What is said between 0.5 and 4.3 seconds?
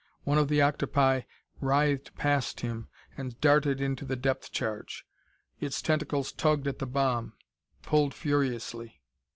octopi writhed past him and darted onto the